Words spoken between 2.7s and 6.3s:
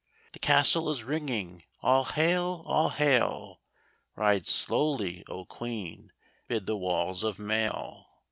hail!" Ride slowly, O, Queen!